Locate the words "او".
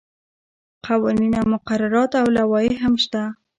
1.39-1.45, 2.21-2.27